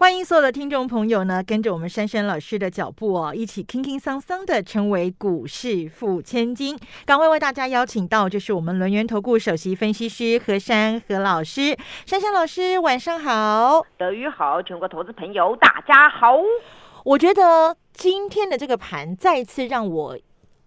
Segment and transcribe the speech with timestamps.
[0.00, 6.78] 欢迎所有的听众朋友呢，跟着我们珊珊老师的脚步哦，一起轻轻桑桑的成为股市富千金。
[7.04, 11.76] 赶快为大家邀请到，就是我们轮源投顾首席分析师何珊何老师。
[12.06, 13.84] 珊珊老师，晚上好。
[13.96, 16.36] 德语好，全国投资朋友大家好。
[17.02, 20.16] 我觉得今天的这个盘再次让我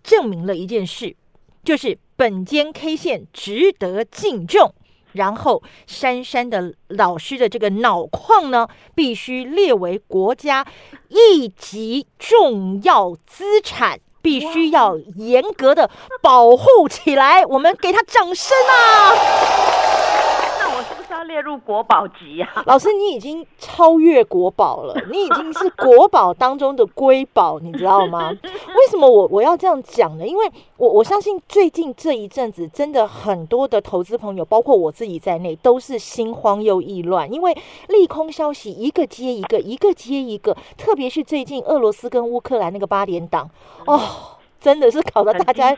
[0.04, 1.16] 证明了一件事，
[1.64, 4.76] 就是本间 K 线值得敬重。
[5.14, 10.66] 然后，珊珊的老师的这个脑矿呢，必须列为国家
[11.10, 15.90] 一级重要资产，必须要严格的
[16.22, 17.46] 保护起来。
[17.46, 19.91] 我们给他掌声啊！
[21.12, 22.64] 要列入国宝级啊！
[22.66, 28.30] 老师，你已经超越国宝了， 你已经是国宝当中的瑰宝，你知道吗？
[28.42, 30.26] 为什么我我要这样讲呢？
[30.26, 37.56] 因为我我相信最近这一阵子，真的很多的投资朋友，包括我自己在内，都是心慌又意乱，因为
[37.90, 43.50] 利空消息一个接一个，一个接一个，特别是最近俄罗斯跟乌克兰那个八连档，
[43.86, 44.00] 哦，
[44.60, 45.76] 真的是搞得大家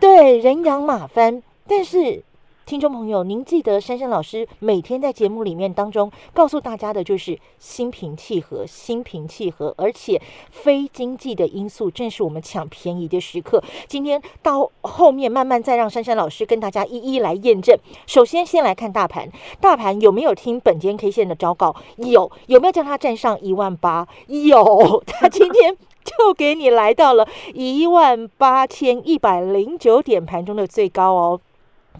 [0.00, 2.22] 对人仰马翻，但是。
[2.66, 13.62] 听众朋友，您记得珊珊老师每天在节目里面当中告诉大家的就是心平气和，心平气和，而且非经济的因素正是我们抢便宜的时刻。
[13.86, 17.78] 今天到后面慢慢再让珊珊老师跟大家一一来验证。
[18.04, 21.72] 首先，先来看大盘，大盘有没有听本间 K 线的招告？
[21.98, 24.08] 有，有没有叫他站上一万八？
[24.26, 25.72] 有， 他今天
[26.02, 31.40] 就给你来到了一万八千一百零九点盘中的最高哦。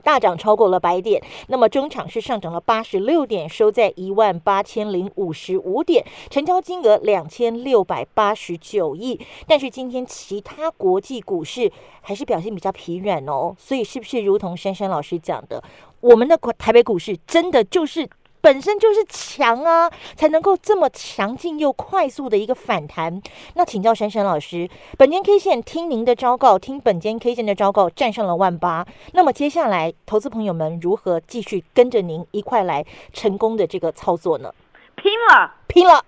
[0.02, 9.21] 大涨超过了百点，那么中场是上涨了八十六点，收在一万八千零五十五点，成交金额两千六百八十九亿。
[9.47, 15.62] 但是今天其他国际股市还是表现比较疲软哦，所以是不是如同珊珊老师讲的，
[16.00, 18.09] 我们的台北股市真的就是？
[18.41, 23.20] 本身就是强啊，才能够这么强劲又快速的一个反弹。
[23.54, 28.86] 那请教珊珊老师，本间 K 线听您的昭告，听本间 K 线的昭告，站上了万八。
[29.14, 34.54] 那么接下来，投资朋友们如何继续跟着您一块来成功的这个操作呢？
[34.94, 36.04] 拼了，拼了，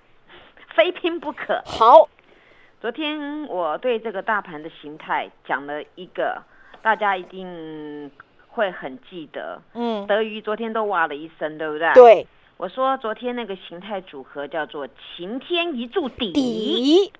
[0.77, 1.61] 非拼不可。
[1.67, 2.09] 好，
[2.81, 6.43] 昨天我对这个大盘的形态讲了一个，
[6.83, 8.11] 大家一定。
[8.59, 11.93] 会很记得，嗯，德瑜昨天都哇了一声，对不对？
[11.95, 12.27] 对，
[12.57, 17.13] 我说昨天那个形态组合叫做晴天一柱底，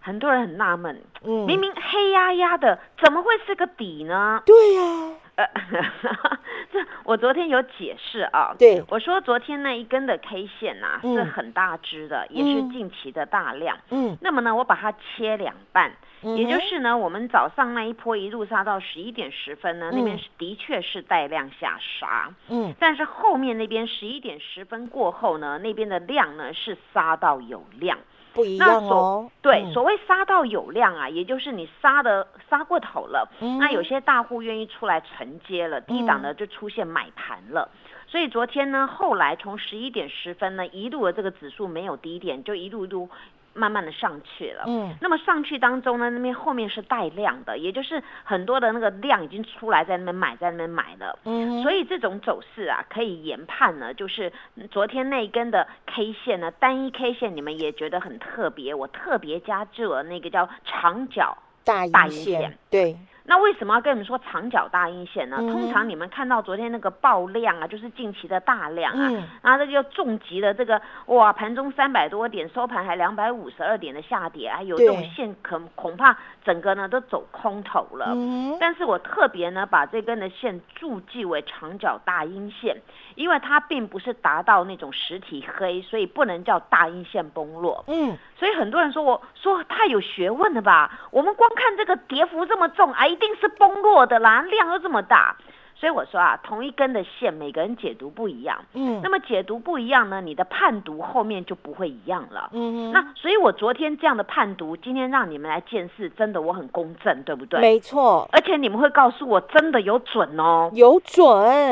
[0.00, 4.42] 很多人很纳闷，嗯，明明黑压压的，怎么会是个底呢？
[4.46, 5.14] 对呀。
[6.72, 13.78] 这我昨天有解释啊，对，我说昨天那一根的 K 线呐是很大支的，也是近期的大量。
[13.90, 15.92] 嗯，那么呢，我把它切两半，
[16.22, 22.30] 也就是呢，我们早上那一波一路杀到十一点十分呢，那边是的确是带量下杀。
[22.48, 27.98] 嗯，但是后面那边十一点十分过后呢，那边的量呢是杀到有量。
[28.32, 37.68] 不一样哦，对，所谓杀到有量啊，也就是你杀的杀过头了，那有些大户愿意出来承接了，低档的就出现买盘了。
[38.06, 43.08] 所以昨天呢，后来从十一点十分呢，一路的这个指数没有低点，就一路一路。
[43.52, 54.32] 慢慢的上去了，嗯，那么上去当中呢，那边后面是带量的，也就是很多的那个量已经出来，在那边买，在那边买了，嗯，所以这种走势啊，可以研判呢，就是
[54.70, 62.96] 昨天那一根的 K 线呢，单一 K 线你们也觉得很特别，我特别加注了那个叫长角大阴线，对。
[63.30, 65.36] 那为什么要跟你们说长角大阴线呢？
[65.36, 69.08] 通常你们看到昨天那个爆量啊，就是近期的大量啊，
[69.40, 78.16] 然后这个又重击了这个哇，盘中三百多点，收盘还两百五十二点的下跌，啊有这种线可恐怕整个呢都走空头了。
[78.58, 82.82] 但是我特别呢把这根的线注记为长角大阴线，
[83.14, 87.84] 因为它并不是达到那种实体黑，所以不能叫大阴线崩落。
[87.86, 90.98] 嗯，所以很多人说我说太有学问了吧？
[91.12, 93.16] 我们光看这个跌幅这么重，哎。
[93.20, 95.36] 一定是崩落的啦，量又这么大，
[95.74, 98.64] 所以我说啊，同一根的线，每个人解读不一样。
[98.72, 102.48] 嗯，那么解读不一样呢，你的判读后面就不会一样了。
[102.54, 107.60] 嗯，那所以我昨天这样的判读，今天让你们来见识，真的我很公正，对不对？
[107.60, 111.22] 没错，而且你们会告诉我，真的有准哦，有准。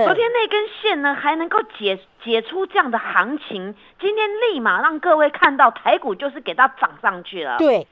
[0.04, 7.56] 昨天那根线呢，还能够解解出这样的行情，今天立马让各位看到台股就是给它涨上去了。
[7.56, 7.86] 对。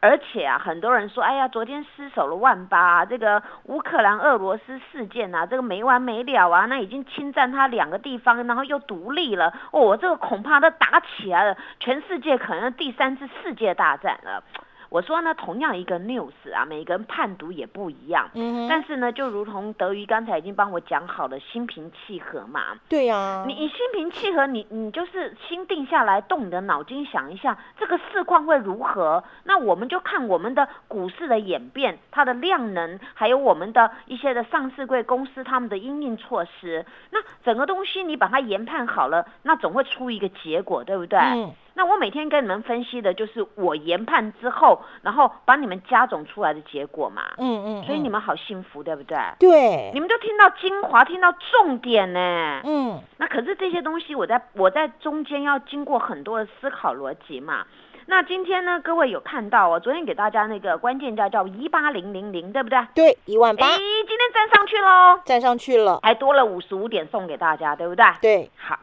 [0.00, 14.42] 而且啊，很多人说，哎呀，昨天失守了万八，这个乌克兰俄罗斯事件啊，这个没完没了啊，那已经侵占他两个地方，然后又独立了，哦，这个恐怕都打起来了，全世界可能第三次世界大战了。
[14.90, 18.28] 我说呢，同样一个 news 啊，每个人判读也不一样。
[18.34, 22.76] 嗯但是呢，就如同德瑜刚才已经帮我讲好了，心平气和嘛。
[22.88, 23.44] 对呀。
[23.46, 29.22] 你你心平气和，你你就是心定下来，动你的脑筋想一下，这个市况会如何？
[29.44, 36.84] 那我们就看我们的股市的演变，它的量能，还有我们的一些的上市贵公司他们的应应措施。
[37.10, 41.16] 那整个东西你把它研判好了，那总会出一个结果，对不对？
[41.20, 41.54] 嗯。
[41.80, 47.22] 那我每天跟你们分析的就是我研判之后，然后把你们加总出来的结果嘛。
[47.38, 47.84] 嗯嗯。
[47.84, 49.16] 所以你们好幸福，对不对？
[49.38, 49.90] 对。
[49.94, 52.60] 你们都听到精华，听到重点呢。
[52.64, 53.00] 嗯。
[53.16, 57.64] 那可是这些东西，我在我在中间要经过很多的思考逻辑嘛。
[58.04, 62.78] 那今天呢，各位有看到我昨天给大家那个关键价叫一八零零零，对不对？
[62.94, 63.66] 对，一万八。
[63.68, 65.18] 咦，今天站上去喽！
[65.24, 68.04] 站上去了，还多了五十五点送给大家，对不对？
[68.20, 68.50] 对。
[68.58, 68.78] 好。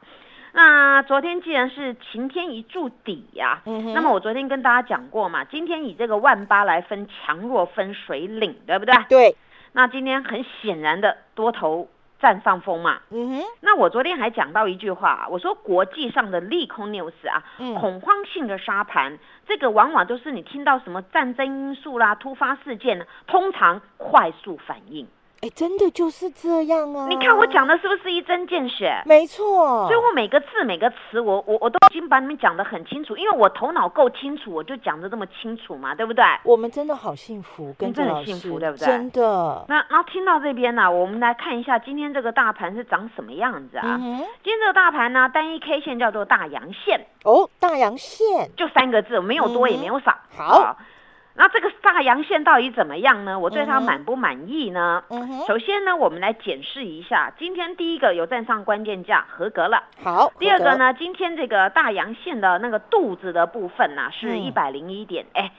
[0.58, 3.62] 那昨天既然是晴天一柱底呀，
[3.94, 8.96] 那么我昨天跟大家讲过嘛，今天以这个万八来分强弱分水岭，对不对？
[9.08, 9.36] 对。
[9.74, 11.88] 那今天很显然的多头
[12.20, 13.02] 占上风嘛。
[13.12, 13.44] 嗯哼。
[13.62, 17.44] 那我昨天还讲到一句话，我说国际上的利空 news 啊，
[17.80, 25.08] 恐慌性的沙盘，这个往往都是你听到什么战争因素啦、突发事件呢，通常快速反应。
[25.42, 27.08] 哎，真的就是这样啊！
[27.08, 29.00] 你看我讲的是不是一针见血？
[29.06, 36.26] 没错，所以我每个字每个词，我我我都已经把你们讲的很清楚，因为我头脑够清楚，我就讲的这么清楚嘛，对不对？
[36.44, 38.88] 我们真的好幸福，跟真的很幸福，对不对？
[38.88, 39.64] 真的。
[39.70, 43.96] 那然后听到这边呢，我们来看一下今天这个大盘是长什么样子啊？
[43.98, 50.18] 今天这个大盘呢，单一 K 线叫做大阳线哦，大阳线就三个字，没有多也没有少。
[50.36, 50.76] 好。
[51.38, 53.38] 那这个大阳线到底怎么样呢？
[53.38, 55.04] 我对它满不满意呢？
[55.48, 59.84] 首先呢，我们来检视一下，今天第一个有站上关键价，合格了。
[60.04, 60.34] 好。
[60.40, 65.28] 第二个呢，今天这个大阳线的那个肚子的部分呢，是一百零一点。
[65.34, 65.52] 哎，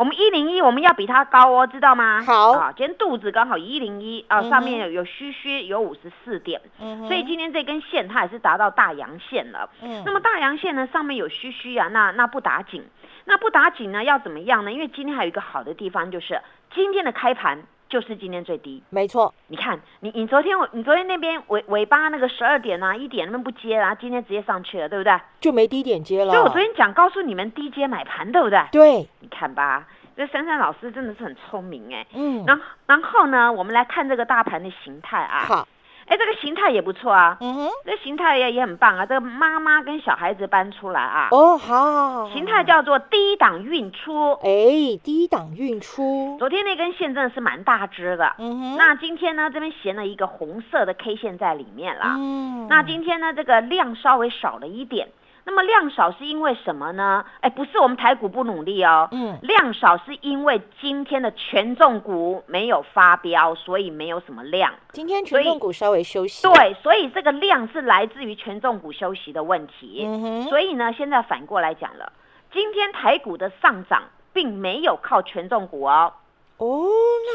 [0.00, 2.22] 我们一零一我们要比它高哦，知道吗？
[2.26, 2.52] 好。
[2.52, 6.58] 啊，今天肚子刚好一零一啊，上面有有虚虚有五十四点，
[7.06, 9.68] 所以今天这根线它也是达到大阳线了。
[9.82, 10.02] 嗯。
[10.06, 12.82] 那么大阳线呢，上面有虚虚啊，那那不打紧。
[13.26, 14.72] 那不打紧呢，要怎么样呢？
[14.72, 16.40] 因为今天还有一个好的地方，就是
[16.74, 17.58] 今天的开盘
[17.90, 18.82] 就是今天最低。
[18.88, 25.12] 没错，你看，你你昨天你昨天那边尾尾巴那个十二点啊，一点那边不接然后今天直接上去了，对不对？
[25.40, 26.32] 就没低点接了。
[26.32, 28.58] 所以我昨天讲告诉你们低接买盘，对不对？
[28.72, 32.06] 对，你看吧，这珊珊老师真的是很聪明哎。
[32.14, 32.44] 嗯。
[32.46, 35.44] 然后然后呢，我们来看这个大盘的形态啊。
[35.44, 35.68] 好。
[36.10, 39.06] 哎，这个形态也不错啊，嗯哼，这形态也也很棒啊。
[39.06, 46.36] 这个妈妈跟小孩子搬出来啊，哦，好，形态叫做低档运出，哎，低档运出。
[46.40, 48.76] 昨天那根线真的是蛮大只的，嗯哼。
[48.76, 52.66] 那今天呢，这边衔了一个红色的 K 线在里面啦，嗯。
[52.68, 55.08] 那今天呢，这个量稍微少了一点。
[55.44, 57.24] 那么量少是因为什么呢？
[57.40, 64.72] 哎，不是我们台股不努力哦，嗯，量少是因为今天的权重股没有发飙，所以没有什么量。
[64.92, 66.46] 今天权重股稍微休息。
[66.46, 70.04] 对，所以这个量是来自于权重股休息的问题。
[70.06, 70.42] 嗯哼。
[70.44, 72.12] 所以呢，现在反过来讲了，
[72.52, 74.02] 今天台股的上涨
[74.32, 76.12] 并没有靠权重股哦。
[76.58, 76.86] 哦，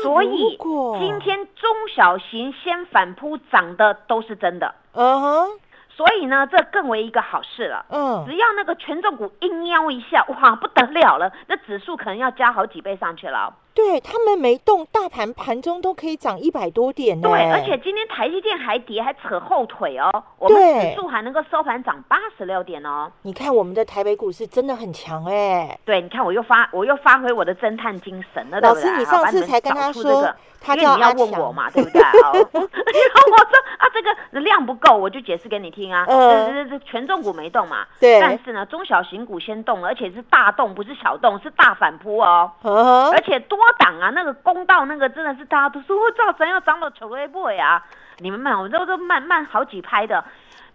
[0.04, 0.57] 所以
[1.00, 4.75] 今天中小型先反扑涨的都是真的。
[4.94, 5.48] 嗯哼。
[5.95, 7.85] 所以呢，这更为一个好事了。
[7.90, 13.54] 嗯，只要那个权重股一喵一下，哇，不得了了，那指数可能要加好几倍上去了。
[13.75, 17.27] 对他们没动，大盘盘中都可以涨一百多点呢。
[17.27, 20.09] 对，而且今天台积电还跌，还扯后腿哦。
[20.39, 23.11] 我们指数还能够收盘涨八十六点哦。
[23.23, 25.77] 你看我们的台北股市真的很强哎。
[25.83, 31.99] 对，你看我又发我又发挥我的侦探精神了，老师，你上次才跟他说，他因为你要问我嘛，对不对？
[32.01, 36.05] 然后我说啊，这个量不够，我就解释给你听啊。
[36.07, 37.85] 这这这权重股没动嘛。
[37.99, 38.21] 对。
[38.21, 42.49] 但是呢，中小型股先动了，而且是大动，不是小动，是大反扑哦。
[42.63, 43.65] 而且多。
[43.80, 47.84] 涨啊，那个公道那个真的是大家都说，我操，咱要涨到球雷波呀！
[48.19, 50.24] 你们慢，我都都慢慢好几拍的，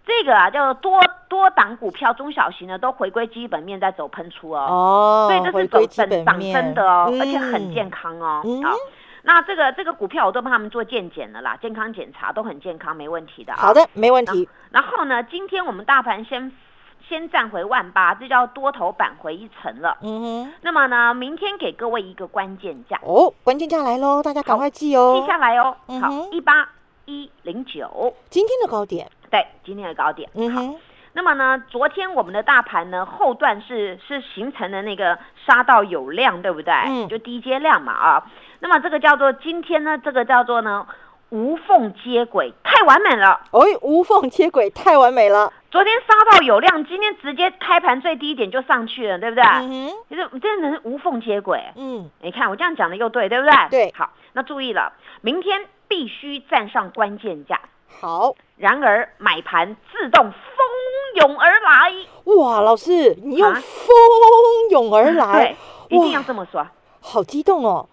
[0.05, 8.43] 这个啊叫多多档股票，中小型的都回归基本面在走喷出哦，哦，所以这是走真涨真的哦，而且很健康哦。
[8.63, 8.75] 好，
[9.23, 13.53] 那这个这个股票我都帮他们做健检了啦，健康检查都很健康，没问题的。
[13.55, 14.47] 好的，没问题。
[14.71, 16.51] 然后呢，今天我们大盘先。
[17.11, 19.97] 先站回万八，这叫多头板回一层了。
[20.01, 20.53] 嗯哼。
[20.61, 25.75] 那么呢，明天给各位一个关键价哦，关键价来喽，大家赶快记哦，记下来哦。
[26.01, 26.69] 好，一八
[27.03, 29.11] 一零九，今天的高点。
[29.29, 30.29] 对，今天的高点。
[30.35, 30.79] 嗯哼。
[31.11, 36.73] 那么呢，昨天我们的大盘呢后段是是形成的那个杀到有量，对不对？
[36.87, 38.25] 嗯，就低阶量嘛啊。
[38.61, 40.87] 那么这个叫做今天呢，这个叫做呢
[41.31, 43.39] 无缝接轨，太完美了。
[43.51, 45.51] 哎，无缝接轨太完美了。
[45.71, 49.43] 昨天杀到有量，今天直接开盘最低点就上去了，对不对？
[49.43, 51.63] 嗯哼，其实真的是无缝接轨。
[51.77, 53.53] 嗯，你看我这样讲的又对，对不对？
[53.69, 53.93] 对。
[53.97, 57.61] 好，那注意了，明天必须站上关键价。
[58.01, 58.35] 好。
[58.57, 60.35] 然而买盘自动蜂
[61.15, 61.93] 拥而来。
[62.25, 63.61] 哇，老师，你用蜂
[64.71, 65.55] 拥而来，
[65.87, 66.67] 对，一定要这么说。
[66.99, 67.87] 好激动哦。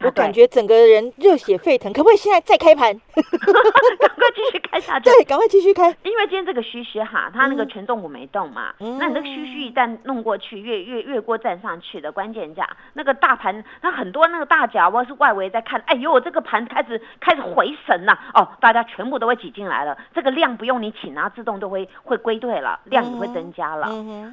[0.00, 2.92] 我感觉整个人热血沸腾，可不可以现在再开盘？
[3.14, 5.04] 赶快继续开下去。
[5.04, 5.88] 对，赶快继续开。
[6.02, 23.88] 因为今天这个虚虚哈，它那个权重股没动嘛，那你这个虚虚一旦弄过去，越越越过站上去的关键价，那个大盘，那很多那个大脚或是外围在看，哎呦，这个盘开始开始回神了哦，大家全部都会挤进来了，这个量不用你请啊，自动都会会归队了，量也会增加了。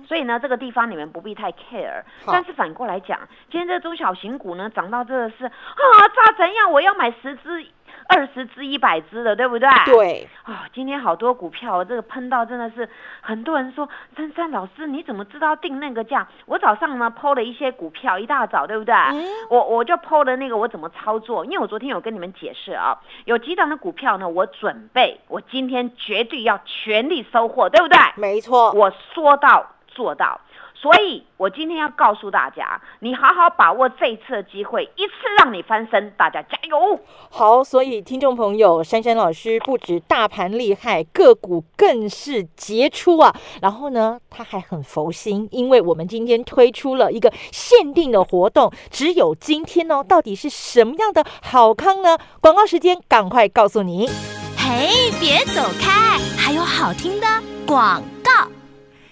[0.08, 2.04] 所以呢，这个地方你们不必太 care。
[2.26, 5.51] 但是反过来讲，今天这中小型股呢，涨到这个是。
[5.52, 6.72] 啊，咋怎样？
[6.72, 7.66] 我要买十只、
[8.08, 9.70] 二十只、一百只的，对不对？
[9.86, 10.30] 对。
[10.44, 12.90] 啊，今天好多股票，这个喷到真的是
[13.22, 16.28] 很多人说，珊珊老师你怎么知道定那个价？
[16.46, 18.94] 我早上呢抛了一些股票，一大早，对不对？
[18.94, 19.24] 嗯。
[19.50, 27.98] 我我就抛了那个我怎么操作，因为我昨天有跟你们解释啊，有几档的股票呢，我准备我今天绝对要全力收获，对不对？
[28.16, 30.40] 没错，我说到做到。
[30.82, 37.00] 所以，我今天要告诉大家，你好好把握这一次的机会，一次让你翻身，大家加油！
[37.30, 43.32] 好，所以听众朋友，珊珊老师不止大盘厉害，个股更是杰出啊。
[43.62, 50.04] 然后呢，他还很佛心，因为我们今天推出了一个限定的活动，只有今天哦。
[50.04, 52.18] 到底是什么样的好康呢？
[52.42, 54.10] 广告时间，赶快告诉你。
[54.58, 57.28] 嘿，别走开，还有好听的
[57.68, 58.21] 广告。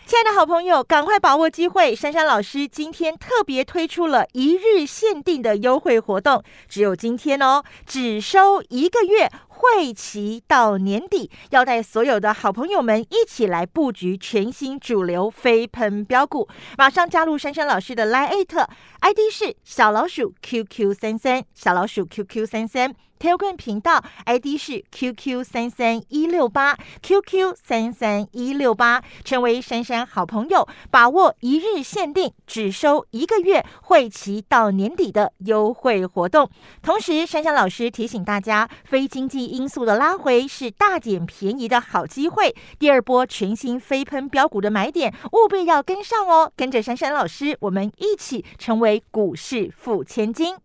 [0.09, 1.95] 亲爱的好朋友，赶快把握机会！
[1.95, 16.47] 珊珊老师今天特别推出了一日限定的优惠活动，只有今天哦，只收一个月，会期到年底，要带所有的好朋友们一起来布局全新主流飞喷标股。
[16.77, 22.95] 马上加入珊珊老师的 Line，ID 是小老鼠 QQ 三三，小老鼠 QQ 三三。
[23.19, 36.49] Telegram 频道 ID 是 QQ 三三一六八 QQ 三三一六八，成为珊珊好朋友，把握一日限定，只收一个月，会期到年底的优惠活动。
[36.81, 46.51] 同时，珊珊老师提醒大家，非经济因素的拉回是大减便宜的好机会，第二波全新飞喷标股的买点，务必要跟上哦！
[46.55, 50.55] 跟着珊珊老师，我们一起成为股市富千金。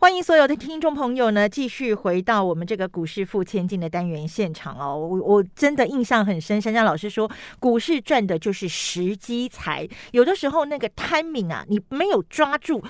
[0.00, 4.96] 欢迎所有的听众朋友呢，继续回到我们这个股市富千金的单元现场哦。
[4.96, 7.28] 我我真的印象很深，珊珊老师说，
[7.58, 12.80] 股市赚的就是时机财，有的时候那个 timing 啊，你没有抓住。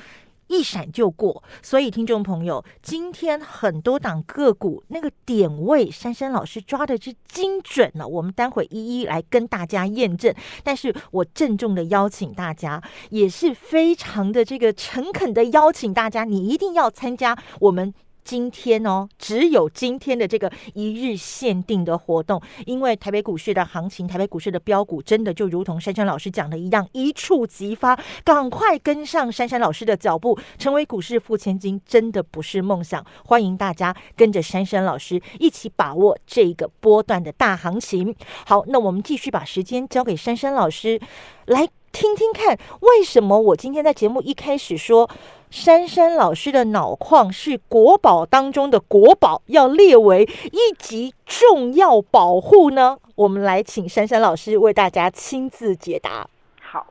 [0.49, 8.07] 一闪就过，所以听众朋友，今天很多档个股那个点位，珊珊老师抓的是精准了。
[8.07, 10.35] 我们待会一一来跟大家验证。
[10.64, 17.95] 但是我郑重的邀请大家，也是非常的这个诚恳的邀请大家，你一定要参加我们。
[18.28, 33.02] 今天哦，只有今天的这个一日限定的活动，因为台北股市的行情，台北股市的标股，真的就如同珊珊老师讲的一样，一触即发，赶快跟上珊珊老师的脚步，成为股市富千金，真的不是梦想。
[33.25, 38.14] 欢迎大家跟着珊珊老师一起把握这个波段的大行情。
[38.44, 41.00] 好，那我们继续把时间交给珊珊老师，
[41.47, 45.09] 来听听看，为什么我今天在节目一开始说。
[45.50, 52.99] 珊珊老师的脑矿是国宝当中的国宝，要列为一级重要保护呢？
[53.14, 56.28] 我们来请珊珊老师为大家亲自解答。
[56.61, 56.87] 好，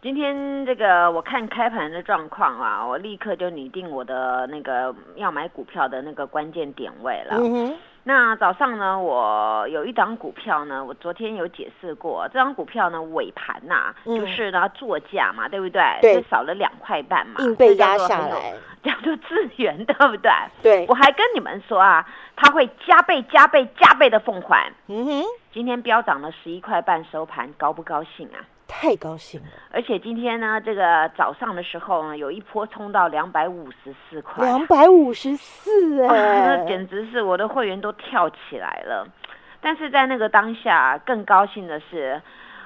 [0.00, 7.36] 今天这个我看开盘的状况啊，我立刻就拟定我的那个要买股票的那个关键点位了。
[8.04, 15.82] 那早上呢，我有一档股票呢，我昨天有解释过，这张股票呢尾盘呐，就是呢作价嘛，对不对？
[16.00, 20.30] 对，少了两块半嘛，硬被压下来， 叫做资源，对不对？
[20.62, 24.72] 对，我还跟你们说啊，它会加倍、加倍、加倍的奉还。
[24.86, 28.40] 嗯哼，今天飙涨了十一块半收盘，高不高兴啊？
[28.68, 29.48] 太高兴了！
[29.72, 39.08] 而且今天呢，这个早上的时候呢，有一波冲到两百五十四块，两百五十四哎，那简直是我的会员都跳起来了。
[39.60, 42.20] 但是在那个当下，更高兴的是，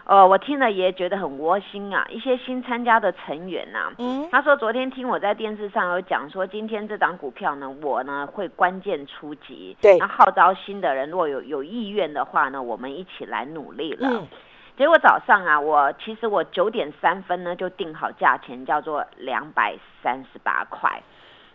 [0.05, 2.05] 呃，我听了也觉得很窝心啊。
[2.11, 14.27] 一些新参加的成员呐，嗯，他说昨天听我在电视上有讲说，今天这档股票呢，我呢会关键出击，对，那号召新的人，如果有有意愿的话呢，我们一起来努力了。
[14.77, 21.03] 结果早上啊，我其实我九点三分呢就定好价钱，叫做两百三十八块。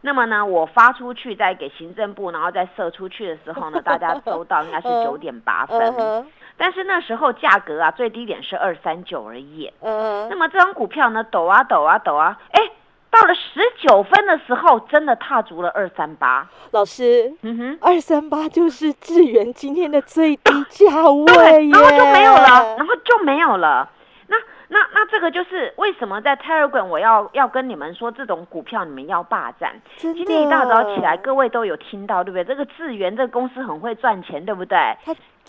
[0.02, 6.26] 那么呢，我发出去再给行政部，然后再射出去的时候呢， 大家收到应该是九点八分。
[6.56, 9.72] 但是那时候价格啊，最低点是二三九而已。
[9.82, 10.28] 嗯。
[10.30, 12.62] 那么这张股票呢，抖啊抖啊抖啊，哎。
[13.10, 16.48] 到了十九分的时候，真的踏足了二三八。
[16.72, 23.90] 老师，嗯哼，二三八就是智源今天的最低价位然后就没有了，然后就没有了。
[24.28, 24.36] 那
[24.68, 29.74] 那那这个就是为什么在 Telegram 我要要跟你们说，这种股票你们要霸占。
[29.96, 32.44] 今天一大早起来，各位都有听到，对不对？
[32.44, 34.78] 这个智源这个公司很会赚钱，对不对？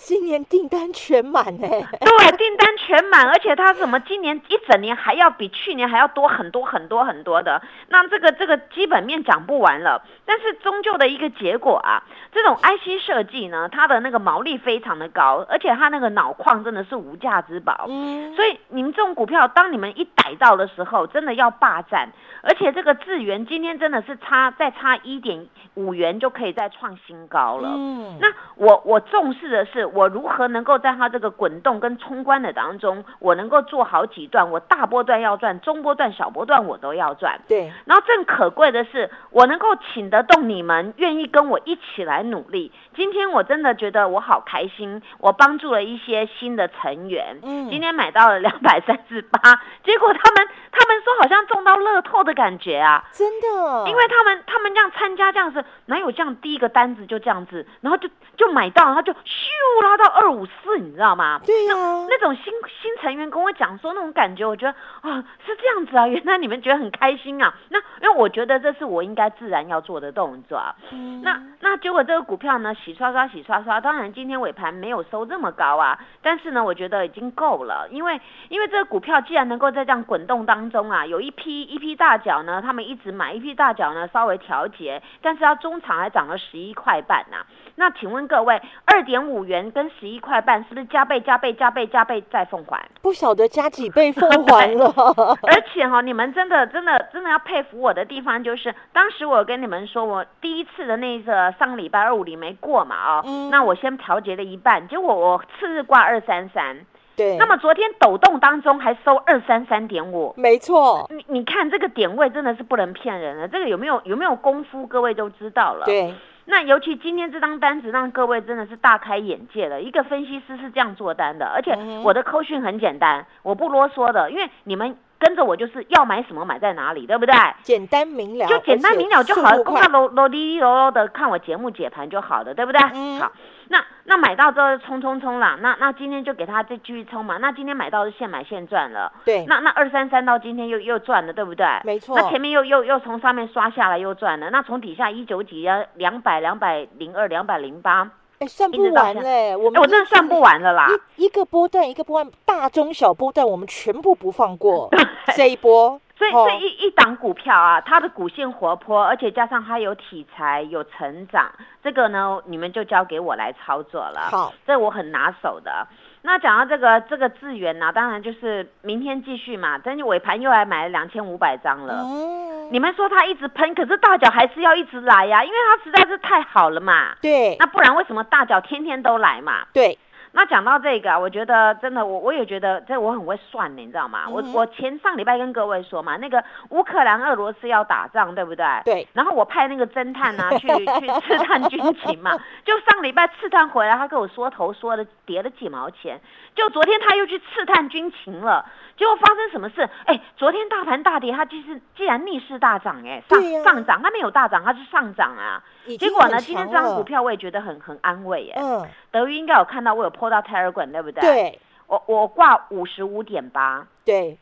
[0.00, 1.69] 今年订单全满哎，
[2.00, 7.61] 对，订单全满，而且它怎么今年一整年还要比去年还要多很多很多很多的？
[7.88, 12.02] 那这个这个基本面讲不完了，但是终究的一个结果啊，
[12.33, 17.87] 这种 IC 设计呢，它的那个毛利非常的高，而且它那个脑矿真的是无价之宝。
[17.88, 22.09] 嗯，所以你们这种股票，当你们一逮到的时候，真的要霸占。
[22.40, 27.73] 而且这个智源今天真的是差再差一点五元就可以再创新高了。
[27.75, 29.88] 嗯，那我我重视的是。
[29.95, 34.50] 我如何能够在它这个滚动跟冲关的当中，我能够做好几段？
[34.50, 37.40] 我大波段要赚，中波段、小波段我都要赚。
[37.49, 37.73] 对。
[37.85, 42.73] 然后更可贵的是，我能够请得动你们，愿意跟我一起来努力。
[42.99, 47.38] 今天我真的觉得我好开心，我帮助了一些新的成员。
[47.45, 47.71] 嗯。
[47.71, 49.38] 今天买到了两百三十八，
[49.85, 53.05] 结果他们他们说好像中到乐透的感觉啊！
[53.12, 53.88] 真的。
[53.88, 59.49] 因为他们他们这样参加这样子，哪有这样第一个单子就这样子，然后就就买到，然后就咻。
[59.81, 61.40] 拉到二五四，你知道吗？
[61.47, 61.75] 对呀，
[62.09, 62.52] 那种新
[62.83, 64.73] 新成员跟我讲说那种感觉，我觉得
[65.09, 67.55] 啊是这样子啊， 原来你们觉得很开心啊。
[67.69, 70.61] 那因为我觉得这是我应该自然要做的动作。
[70.90, 78.18] 嗯，那那结果这个股票呢，洗刷刷洗刷刷，当然今天尾盘没有收这么高啊，但是呢，我觉得已经够了，因为
[78.49, 87.45] 因为这个股票既然能够在这样滚动当中啊，有一批一批大脚呢，他们一直买，一批大脚呢稍微调节，但是它中场还涨了十一块半呐。
[87.78, 92.85] 那请问各位，二点五元跟十一块半是不是加倍、加倍、加倍、加倍再奉还？
[93.00, 94.93] 不晓得加几倍奉还了。
[95.47, 106.76] 而且哈，你们真的、真的、真的要佩服我的地方，就是当时我跟你们说，我第一次的那个上礼拜二五零没过嘛，啊，那我先调节了一半，结果我次日挂二三三，
[107.17, 111.08] 对，那么昨天抖动当中还收二三三点五，没错。
[111.10, 115.84] 你你看这个点位真的是不能骗人的，这个有没有有没有功夫，各位都知道了。
[115.86, 116.12] 对。
[116.50, 119.82] 那尤其今天这张单子让各位真的是大开眼界了。
[119.82, 127.34] 一个分析师是这样做单的，而且我的扣讯很简单，我不啰嗦的，因为你们跟着我就是要买什么买在哪里，对不对？
[127.63, 132.80] 简单明了，就简单明了就好了，光看啰啰哩哩啰啰的看我节目解盘就好了，对不对？
[132.95, 133.21] 嗯。
[133.21, 133.30] 好。
[133.71, 137.37] 那那买到之后冲冲冲啦，那那今天就给他再继续冲嘛。
[137.37, 139.45] 那今天买到是现买现赚了，对。
[139.47, 141.67] 那那二三三到今天又又赚了，对不对？
[141.85, 142.19] 没错。
[142.19, 150.89] 那前面又又又从上面刷下来又赚了，那从底下一九几啊两百两百零二两百零八，哎算不完嘞，我们我真的算不完了啦。
[151.17, 154.89] 一一个波段一个波段，大中小波段我们全部不放过
[155.37, 156.00] 这一波。
[156.19, 161.49] 所以这一一档股票啊，它的股性活泼，而且加上它有题材、有成长，
[161.81, 164.28] 这个呢，你们就交给我来操作了。
[164.31, 165.87] 好，这我很拿手的。
[166.23, 169.78] 那讲到这个这个资源呢，当然就是明天继续嘛。
[169.78, 172.02] 但是尾盘又来买了两千五百张了。
[172.04, 177.15] 嗯，你们说它一直喷，可是大脚还是要一直来呀，因为它实在是太好了嘛。
[177.23, 177.57] 对。
[177.61, 179.65] 那不然为什么大脚天天都来嘛？
[179.73, 179.97] 对。
[180.32, 184.28] 那讲到这个，我觉得真的，我我也觉得这我很会算的，你知道吗？
[184.28, 188.64] 我我前上礼拜跟各位说嘛，那个乌克兰、俄罗斯要打仗，对不对？
[188.84, 189.08] 对。
[189.14, 196.21] 然后我派那个侦探呢去去刺探军情嘛， 就上礼拜刺探回来，他跟我说头说的跌了几毛钱，
[196.54, 198.64] 就昨天他又去刺探军情了，
[198.99, 199.88] 结果发生什么事？
[200.04, 205.62] 哎，昨天大盘大跌，他就是既然逆势大涨，哎，上上涨，他没有大涨，他是上涨啊。
[205.99, 208.60] 结果呢，今天这张股票我也觉得很很安慰，哎。
[208.62, 208.86] 嗯。
[209.10, 210.10] 德裕应该有看到我有。
[210.19, 211.21] 破到 Telegram 对不对？
[211.21, 214.38] 对，我我挂五十五点八，对，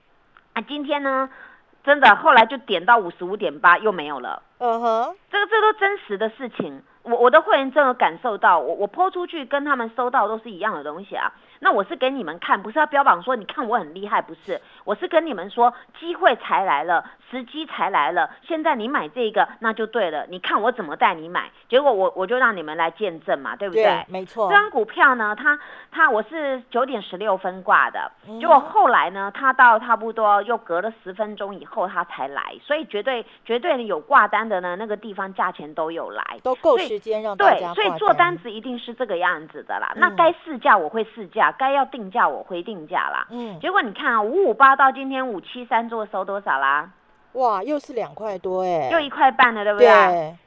[0.55, 1.29] 啊，今天呢，
[1.85, 11.33] 真的后来就点到五十五点八又没有了，嗯哼，这个这都真实的事情，我我的会员真的感受到，我我抛出去跟他们收到都是一样的东西啊。
[11.61, 24.05] 那我是给你们看，不是要标榜说你看我很厉害，不是，我是跟你们说机会才来了，时机才来了，现在你买这个那就对了，你看我怎么带你买，结果我我就让你们来见证嘛，对不对？
[24.09, 24.49] 没错。
[24.49, 25.59] 这张股票呢，它
[25.91, 39.93] 它我是九点十六分挂的，结果后来呢，它到差不多又隔了十分钟以后它才来，所以绝对绝对有挂单的呢，那个地方价钱都有来，都够时间让大家对，所以做单子一定是这个样子的啦。
[39.97, 43.27] 那该试价我会试价，该要定价我会定价啦。
[43.31, 46.91] 嗯，结果你看啊，五五八到今天五七三做收多少啦？
[47.37, 49.87] 哇，又是两块多哎，又一块半了，对不对？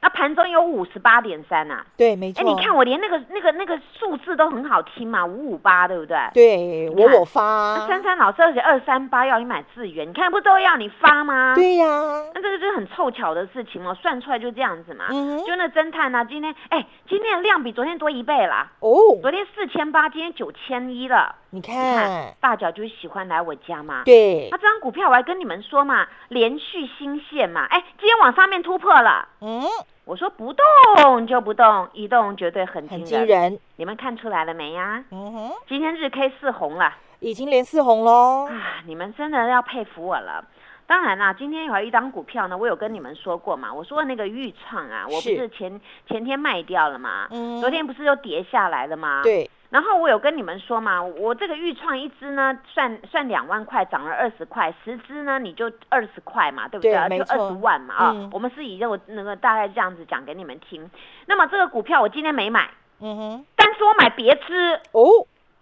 [0.02, 2.40] 那盘中有五十八点三呐，对，没错。
[2.40, 6.18] 哎，你看我连那个那个那个数字都很好听嘛，五五八，对不对？
[6.34, 7.86] 对，我我发。
[7.86, 11.54] 珊珊老师而且二三八要你买资源，你看不都要你发吗？
[11.54, 11.86] 对呀，
[12.34, 15.06] 那这个就是很凑巧的事情哦，算出来就这样子嘛。
[15.10, 18.72] 嗯就那侦探呢，今天哎，今天的量比昨天多一倍啦。
[18.80, 18.90] 哦。
[19.22, 21.36] 昨天四千八，今天九千一了。
[21.52, 24.02] 你看，大脚就喜欢来我家嘛。
[24.04, 24.48] 对。
[24.50, 27.64] 那这张股票我还跟你们说嘛，连续新线嘛。
[27.66, 29.28] 哎，今天往上面突破了。
[29.40, 29.62] 嗯。
[30.06, 33.56] 我说不动就不动，一动绝对很惊人。
[33.76, 35.04] 你们看出来了没呀？
[35.12, 35.52] 嗯哼。
[35.68, 38.48] 今天日 K 四红了，已经连四红喽。
[38.50, 40.44] 啊，你们真的要佩服我了。
[40.88, 43.72] 当然啦，今天有一张股票呢，我有跟你们说过嘛。
[43.72, 47.28] 我说那个豫创啊，我不是前前天卖掉了嘛。
[47.30, 47.60] 嗯。
[47.60, 49.20] 昨天不是又跌下来了吗？
[49.22, 49.48] 对。
[49.70, 56.92] 然后我有跟你们说嘛，我这个预创一支呢，算算两万块，涨了二十块，十支呢你就二十块嘛，对不对？
[57.18, 58.30] 就二十万嘛啊。
[58.32, 60.90] 我们是以这个那个大概这样子讲给你们听。
[61.26, 65.02] 那么这个股票我今天没买，嗯哼，但是我买别支哦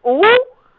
[0.01, 0.21] 哦，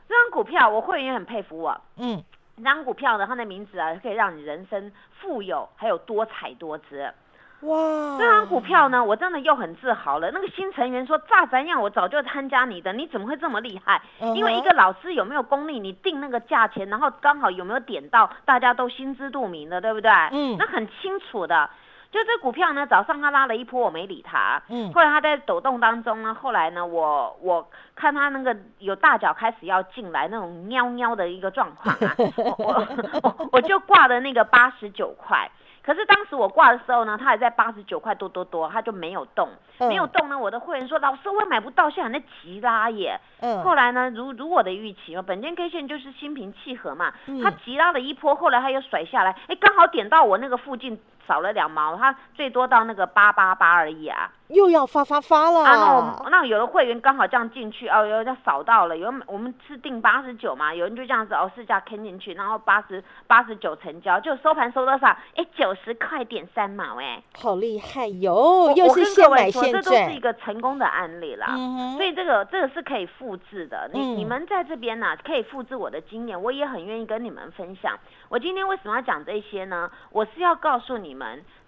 [0.08, 2.24] 这张股票我会员很佩服我，嗯，
[2.58, 7.14] 这张股票呢它的名字啊，可以让你人生富有，还有多彩多姿。
[7.62, 10.32] 哇，这张股票呢，我真的又很自豪了。
[10.32, 11.82] 那个新成员说：“炸咱样？
[11.82, 14.02] 我早就参加你的，你怎么会这么厉害？
[14.34, 20.10] 因为一个老师有没有功力，你定那个价钱，然后刚好有没有点到，大家都心知肚明的，对不对？
[20.32, 21.70] 嗯，那很清楚的。
[22.12, 24.62] 就这股票呢，早上他拉了一波，我没理他。
[24.70, 35.52] 嗯，后来他在抖动当中呢，后来呢，我我看他那个有大脚开始要进来那种喵喵的一个状况啊，我我我就挂的那个八十九块。”
[35.90, 39.50] 可是当时我挂的时候呢，它还在八十九块多多多，它就没有动，
[39.80, 40.38] 没有动呢。
[40.38, 43.64] 我的会员说：“老师，我买不到，现在在急拉耶。”嗯。
[43.64, 51.02] 后来呢，如如我的预期嘛，本间 K 线就是心平气和嘛，它急拉了一波，后来它又甩下来，哎，刚好点到我那个附近。
[51.30, 55.64] 少了两毛，它最多到那个八八八而已啊，又要发发发了。
[55.64, 65.16] 啊，那那有的会员刚好这样进去哦，有人扫到了，有我们是定八十九嘛，有人就这样子哦，市价坑进去，然后八十八十九成交，就收盘收多少？
[65.36, 68.74] 哎，九十块点三毛，哎，好厉害哟！
[68.76, 71.56] 又是现买现赚，这都是一个成功的案例啦。
[71.96, 73.88] 所以这个这个是可以复制的。
[73.94, 77.96] 你你们在这边呢，可以复制我的经验，我也很愿意跟你们分享。
[78.30, 79.92] 我今天为什么要讲这些呢？
[80.12, 81.19] 我是要告诉你们，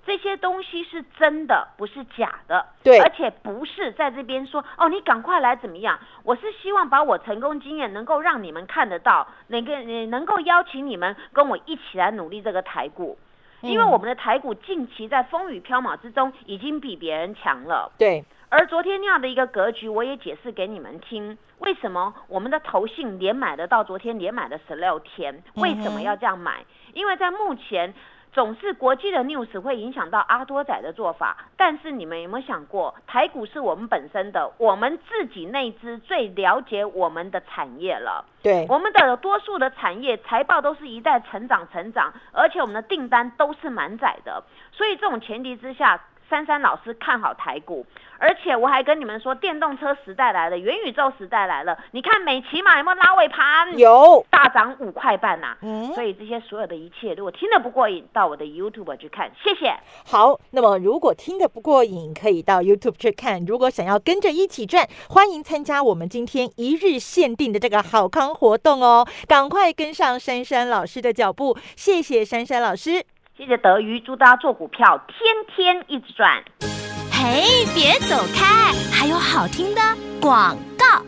[0.05, 2.65] 这些东西是真的，不是假的。
[2.83, 5.99] 对，而且不是在这边说哦，你赶快来怎么样？
[6.23, 9.73] 我是希望把我成功经验能够让你们看得到，能够
[10.09, 13.17] 能够邀请你们跟我一起来努力这个台股，
[13.61, 17.91] 因为我们的台股近期在风雨飘渺之中已经比别人强了。
[17.97, 18.23] 对。
[18.49, 26.65] 而昨天那样的一个格局，我也解释给你们听，为什么我们的投信连买的到昨天连买的十六天，为什么要这样买？
[26.93, 27.93] 因为在目前
[28.33, 38.23] 总是国际的 news 会影响到阿多仔的做法，但是你们有没有想过，台股是我们本身的，我们自己内资最了解我们的产业了。
[38.41, 45.99] 对，我们的多数的产业财报都是一代成长成长，而且我们的订单都是满载的，所以这种前提之下。
[46.31, 47.85] 珊珊老师看好台股，
[48.17, 51.77] 而且我还跟你们说，电动车时代来了，元宇宙时代来了。
[51.91, 53.77] 你看美骑马有没有拉尾盘？
[53.77, 55.57] 有，大涨五块半呐。
[55.61, 59.29] 嗯，所以这些所有的一切，如果听得不过瘾，到我的 YouTube 去看。
[59.43, 59.75] 谢谢。
[60.05, 63.43] 好，那么如果听得不过瘾，可以到 YouTube 去看。
[63.45, 69.05] 如果想要跟着一起赚，欢迎参加我们今天一日限定的这个好康活动哦！
[69.27, 71.57] 赶快跟上珊珊老师的脚步。
[71.75, 73.03] 谢谢珊珊老师。
[73.41, 76.43] 谢谢德瑜，祝大家做股票天天一直赚。
[77.11, 79.81] 嘿，别走开，还有好听的
[80.21, 81.01] 广告。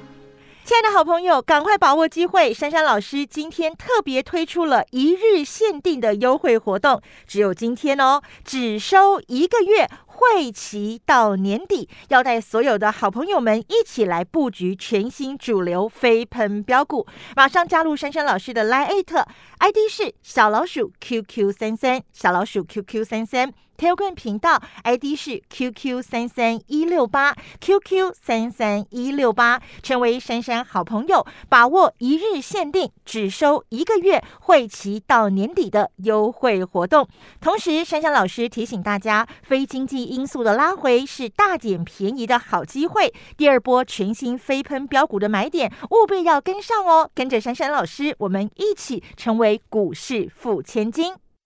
[0.64, 2.52] 亲爱的好朋友，赶快把握机会！
[2.52, 9.88] 珊珊老师今天特别推出了一日限定的优惠活动，只有今天哦，只收一个月。
[10.32, 17.06] 会期到年底，要带所有的好朋友们一起来布局全新主流飞喷标股。
[17.36, 19.28] 马上加入珊珊老师的 Line 特
[19.60, 23.52] ID 是小老鼠 QQ 三三，小老鼠 QQ 三三。
[23.84, 37.06] Telegram 频道 ID 是 QQ 三三一六八 QQ 三三一六八，成为珊珊好朋友，把握一日限定，只收一个月，会期到年底的优惠活动。
[37.42, 47.12] 同时，珊珊老师提醒大家，非经济因素的拉回是大减便宜的好机会，第二波全新飞喷标股的买点，务必要跟上哦！
[47.14, 51.14] 跟着珊珊老师，我们一起成为股市富千金。